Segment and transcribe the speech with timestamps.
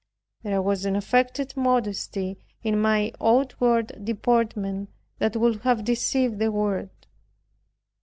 [0.41, 4.89] There was an affected modesty in my outward deportment
[5.19, 6.89] that would have deceived the world.